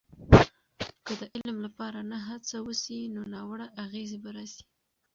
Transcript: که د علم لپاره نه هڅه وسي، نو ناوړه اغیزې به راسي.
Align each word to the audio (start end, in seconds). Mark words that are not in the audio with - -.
که 1.05 1.13
د 1.19 1.21
علم 1.35 1.57
لپاره 1.65 1.99
نه 2.11 2.17
هڅه 2.27 2.57
وسي، 2.67 2.99
نو 3.15 3.21
ناوړه 3.33 3.67
اغیزې 3.83 4.17
به 4.23 4.29
راسي. 4.35 4.63